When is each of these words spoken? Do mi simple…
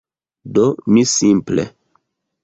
Do 0.53 0.63
mi 0.95 1.03
simple… 1.11 1.65